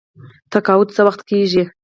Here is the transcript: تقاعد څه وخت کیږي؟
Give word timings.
تقاعد 0.51 0.87
څه 0.95 1.01
وخت 1.07 1.21
کیږي؟ 1.29 1.63